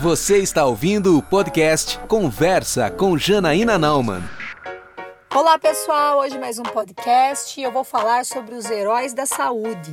Você 0.00 0.38
está 0.38 0.64
ouvindo 0.64 1.18
o 1.18 1.22
podcast 1.22 1.98
Conversa 2.08 2.90
com 2.90 3.18
Janaína 3.18 3.78
Nauman. 3.78 4.22
Olá 5.34 5.58
pessoal, 5.58 6.20
hoje 6.20 6.38
mais 6.38 6.58
um 6.58 6.62
podcast 6.62 7.60
e 7.60 7.62
eu 7.62 7.70
vou 7.70 7.84
falar 7.84 8.24
sobre 8.24 8.54
os 8.54 8.70
heróis 8.70 9.12
da 9.12 9.26
saúde. 9.26 9.90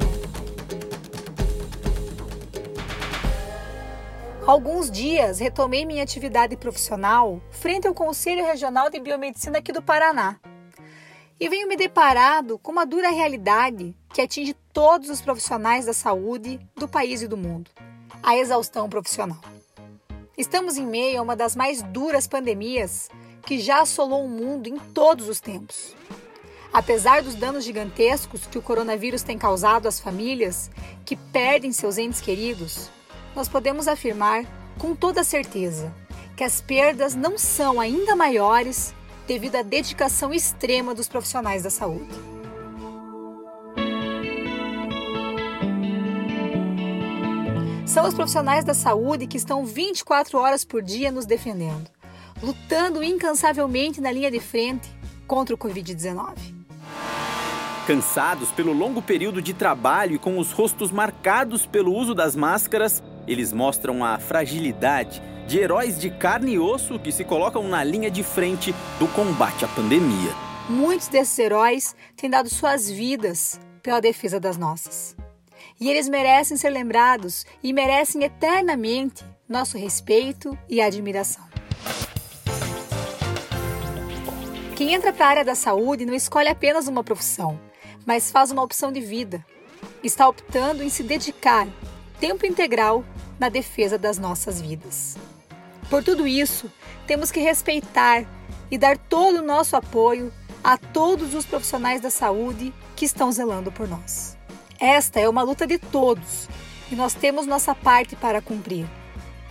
Há 4.48 4.52
alguns 4.52 4.90
dias 4.90 5.40
retomei 5.40 5.86
minha 5.86 6.04
atividade 6.04 6.56
profissional 6.56 7.42
frente 7.52 7.86
ao 7.86 7.94
Conselho 7.94 8.46
Regional 8.46 8.90
de 8.90 9.00
Biomedicina 9.00 9.58
aqui 9.58 9.74
do 9.74 9.82
Paraná. 9.82 10.38
E 11.38 11.50
venho 11.50 11.68
me 11.68 11.76
deparado 11.76 12.58
com 12.60 12.72
uma 12.72 12.86
dura 12.86 13.10
realidade 13.10 13.94
que 14.14 14.22
atinge 14.22 14.56
todos 14.72 15.10
os 15.10 15.22
profissionais 15.22 15.86
da 15.86 15.94
saúde 15.94 16.60
do 16.78 16.88
país 16.88 17.22
e 17.22 17.28
do 17.28 17.36
mundo: 17.38 17.70
a 18.22 18.38
exaustão 18.38 18.90
profissional. 18.90 19.40
Estamos 20.38 20.78
em 20.78 20.86
meio 20.86 21.20
a 21.20 21.22
uma 21.22 21.36
das 21.36 21.56
mais 21.56 21.82
duras 21.82 22.28
pandemias 22.28 23.10
que 23.46 23.60
já 23.60 23.82
assolou 23.82 24.26
o 24.26 24.30
mundo 24.30 24.68
em 24.68 24.78
todos 24.78 25.28
os 25.28 25.40
tempos. 25.40 25.96
Apesar 26.72 27.24
dos 27.24 27.36
danos 27.36 27.64
gigantescos 27.64 28.46
que 28.46 28.58
o 28.58 28.62
coronavírus 28.62 29.24
tem 29.24 29.38
causado 29.38 29.88
às 29.88 30.00
famílias 30.00 30.70
que 31.04 31.16
perdem 31.16 31.72
seus 31.72 31.98
entes 31.98 32.22
queridos, 32.22 32.90
nós 33.36 33.50
podemos 33.50 33.88
afirmar 33.88 34.46
com 34.78 34.96
toda 34.96 35.24
certeza 35.24 35.94
que 36.38 36.44
as 36.44 36.62
perdas 36.62 37.16
não 37.16 37.38
são 37.38 37.80
ainda 37.80 38.16
maiores 38.16 38.94
devido 39.28 39.58
à 39.58 39.62
dedicação 39.62 40.34
extrema 40.34 40.96
dos 40.96 41.08
profissionais 41.10 41.64
da 41.64 41.70
saúde. 41.70 42.39
São 47.90 48.08
os 48.08 48.14
profissionais 48.14 48.64
da 48.64 48.74
saúde 48.74 49.28
que 49.28 49.38
estão 49.38 49.66
24 49.66 50.38
horas 50.38 50.64
por 50.64 50.82
dia 50.82 51.12
nos 51.12 51.26
defendendo 51.26 51.90
lutando 52.42 53.04
incansavelmente 53.04 54.02
na 54.02 54.12
linha 54.12 54.32
de 54.32 54.40
frente 54.40 54.90
contra 55.28 55.54
o 55.54 55.58
Covid-19. 55.58 56.36
Cansados 57.86 58.52
pelo 58.52 58.72
longo 58.72 59.02
período 59.02 59.42
de 59.42 59.54
trabalho 59.54 60.16
e 60.16 60.20
com 60.20 60.38
os 60.38 60.52
rostos 60.52 60.92
marcados 60.92 61.66
pelo 61.66 61.94
uso 61.94 62.14
das 62.14 62.36
máscaras, 62.36 63.02
eles 63.28 63.52
mostram 63.52 64.06
a 64.06 64.20
fragilidade 64.20 65.22
de 65.48 65.58
heróis 65.58 66.00
de 66.00 66.12
carne 66.12 66.54
e 66.54 66.60
osso 66.60 67.00
que 67.00 67.12
se 67.12 67.24
colocam 67.24 67.68
na 67.68 67.84
linha 67.84 68.12
de 68.12 68.22
frente 68.22 68.74
do 69.00 69.08
combate 69.08 69.66
à 69.66 69.68
pandemia. 69.68 70.32
Muitos 70.70 71.08
desses 71.08 71.38
heróis 71.40 71.96
têm 72.16 72.30
dado 72.30 72.48
suas 72.48 72.90
vidas 72.90 73.60
pela 73.82 74.00
defesa 74.00 74.40
das 74.40 74.56
nossas. 74.56 75.16
E 75.80 75.90
eles 75.90 76.10
merecem 76.10 76.58
ser 76.58 76.70
lembrados 76.70 77.46
e 77.64 77.74
merecem 77.74 78.24
eternamente 78.24 79.24
nosso 79.48 79.78
respeito 79.78 80.58
e 80.68 80.82
admiração. 80.82 81.44
Quem 84.76 84.94
entra 84.94 85.12
para 85.12 85.26
a 85.26 85.30
área 85.30 85.46
da 85.46 85.56
saúde 85.56 86.06
não 86.06 86.14
escolhe 86.14 86.48
apenas 86.48 86.88
uma 86.88 87.04
profissão, 87.04 87.60
mas 88.06 88.32
faz 88.32 88.50
uma 88.50 88.64
opção 88.64 88.92
de 88.92 89.02
vida. 89.02 89.46
Está 90.02 90.28
optando 90.28 90.82
em 90.84 90.90
se 90.90 91.04
dedicar 91.04 91.68
tempo 92.20 92.46
integral 92.46 93.04
na 93.38 93.50
defesa 93.50 93.98
das 93.98 94.18
nossas 94.18 94.62
vidas. 94.62 95.18
Por 95.90 96.04
tudo 96.04 96.26
isso, 96.26 96.72
temos 97.06 97.32
que 97.32 97.40
respeitar 97.40 98.26
e 98.72 98.78
dar 98.78 98.98
todo 98.98 99.40
o 99.40 99.46
nosso 99.46 99.76
apoio 99.76 100.32
a 100.64 100.78
todos 100.78 101.34
os 101.34 101.46
profissionais 101.46 102.00
da 102.00 102.10
saúde 102.10 102.74
que 102.96 103.06
estão 103.06 103.32
zelando 103.32 103.72
por 103.72 103.88
nós. 103.88 104.39
Esta 104.80 105.20
é 105.20 105.28
uma 105.28 105.44
luta 105.44 105.68
de 105.68 105.78
todos 105.78 106.48
e 106.90 106.96
nós 106.96 107.14
temos 107.14 107.46
nossa 107.46 107.76
parte 107.76 108.16
para 108.16 108.42
cumprir. 108.42 108.88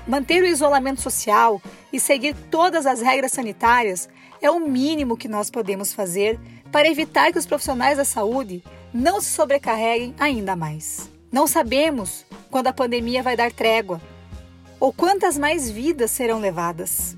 Manter 0.06 0.42
o 0.42 0.46
isolamento 0.46 1.02
social 1.02 1.60
e 1.92 2.00
seguir 2.00 2.34
todas 2.50 2.86
as 2.86 3.02
regras 3.02 3.32
sanitárias 3.32 4.08
é 4.40 4.50
o 4.50 4.58
mínimo 4.58 5.18
que 5.18 5.28
nós 5.28 5.50
podemos 5.50 5.92
fazer 5.92 6.40
para 6.72 6.88
evitar 6.88 7.30
que 7.30 7.38
os 7.38 7.44
profissionais 7.44 7.98
da 7.98 8.04
saúde 8.06 8.64
não 8.92 9.20
se 9.20 9.30
sobrecarreguem 9.30 10.14
ainda 10.18 10.56
mais. 10.56 11.10
Não 11.30 11.46
sabemos 11.46 12.24
quando 12.50 12.68
a 12.68 12.72
pandemia 12.72 13.22
vai 13.22 13.36
dar 13.36 13.52
trégua 13.52 14.00
ou 14.80 14.94
quantas 14.94 15.36
mais 15.36 15.70
vidas 15.70 16.10
serão 16.10 16.40
levadas. 16.40 17.14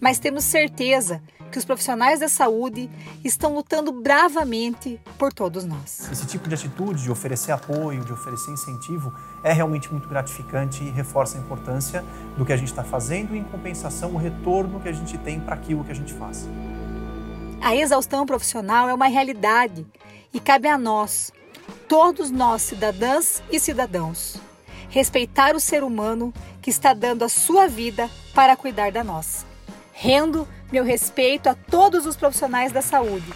Mas 0.00 0.18
temos 0.18 0.44
certeza 0.44 1.22
que 1.56 1.58
os 1.58 1.64
profissionais 1.64 2.20
da 2.20 2.28
saúde 2.28 2.90
estão 3.24 3.54
lutando 3.54 3.90
bravamente 3.90 5.00
por 5.16 5.32
todos 5.32 5.64
nós. 5.64 6.06
Esse 6.12 6.26
tipo 6.26 6.46
de 6.50 6.54
atitude 6.54 7.02
de 7.02 7.10
oferecer 7.10 7.50
apoio, 7.50 8.04
de 8.04 8.12
oferecer 8.12 8.50
incentivo, 8.50 9.10
é 9.42 9.54
realmente 9.54 9.90
muito 9.90 10.06
gratificante 10.06 10.84
e 10.84 10.90
reforça 10.90 11.38
a 11.38 11.40
importância 11.40 12.04
do 12.36 12.44
que 12.44 12.52
a 12.52 12.58
gente 12.58 12.68
está 12.68 12.84
fazendo 12.84 13.34
e, 13.34 13.38
em 13.38 13.44
compensação, 13.44 14.10
o 14.10 14.18
retorno 14.18 14.80
que 14.80 14.88
a 14.90 14.92
gente 14.92 15.16
tem 15.16 15.40
para 15.40 15.54
aquilo 15.54 15.82
que 15.82 15.92
a 15.92 15.94
gente 15.94 16.12
faz. 16.12 16.46
A 17.62 17.74
exaustão 17.74 18.26
profissional 18.26 18.86
é 18.86 18.92
uma 18.92 19.06
realidade 19.06 19.86
e 20.34 20.38
cabe 20.38 20.68
a 20.68 20.76
nós, 20.76 21.32
todos 21.88 22.30
nós, 22.30 22.60
cidadãs 22.60 23.42
e 23.50 23.58
cidadãos, 23.58 24.36
respeitar 24.90 25.56
o 25.56 25.60
ser 25.60 25.82
humano 25.82 26.34
que 26.60 26.68
está 26.68 26.92
dando 26.92 27.24
a 27.24 27.30
sua 27.30 27.66
vida 27.66 28.10
para 28.34 28.56
cuidar 28.56 28.92
da 28.92 29.02
nossa. 29.02 29.46
Rendo 29.94 30.46
meu 30.72 30.84
respeito 30.84 31.48
a 31.48 31.54
todos 31.54 32.06
os 32.06 32.16
profissionais 32.16 32.72
da 32.72 32.82
saúde. 32.82 33.32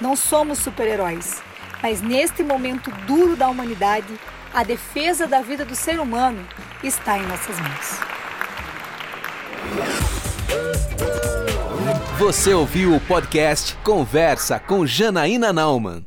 Não 0.00 0.14
somos 0.14 0.58
super-heróis, 0.58 1.42
mas 1.82 2.02
neste 2.02 2.42
momento 2.42 2.90
duro 3.06 3.36
da 3.36 3.48
humanidade, 3.48 4.18
a 4.52 4.62
defesa 4.62 5.26
da 5.26 5.40
vida 5.40 5.64
do 5.64 5.74
ser 5.74 5.98
humano 5.98 6.46
está 6.82 7.18
em 7.18 7.26
nossas 7.26 7.58
mãos. 7.58 8.00
Você 12.18 12.54
ouviu 12.54 12.94
o 12.94 13.00
podcast 13.00 13.76
Conversa 13.84 14.58
com 14.58 14.86
Janaína 14.86 15.52
Nauman. 15.52 16.06